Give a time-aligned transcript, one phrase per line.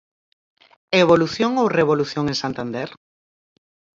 [1.03, 2.89] Evolución ou Revolución en Santander?